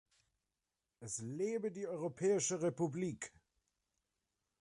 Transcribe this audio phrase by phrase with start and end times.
[0.99, 3.31] Es lebe die Europäische Republik!